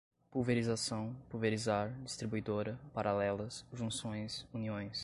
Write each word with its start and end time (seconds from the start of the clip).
pulverização, 0.31 1.15
pulverizar, 1.29 1.93
distribuidora, 2.03 2.79
paralelas, 2.93 3.63
junções, 3.71 4.47
uniões 4.51 4.99